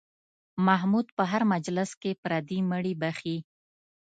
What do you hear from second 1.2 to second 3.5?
هر مجلس کې پردي مړي بښي.